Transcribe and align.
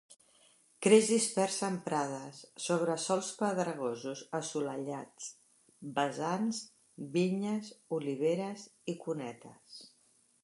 Creix 0.85 1.09
dispersa 1.15 1.67
en 1.73 1.75
prades, 1.87 2.39
sobre 2.67 2.95
sòls 3.03 3.29
pedregosos 3.41 4.23
assolellats, 4.39 5.27
vessants, 5.99 6.63
vinyes, 7.19 7.69
oliveres 7.99 8.65
i 8.95 8.97
cunetes. 9.05 9.83